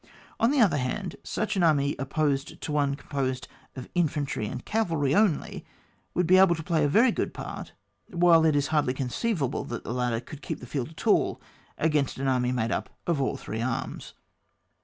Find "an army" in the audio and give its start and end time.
1.55-1.95, 12.17-12.51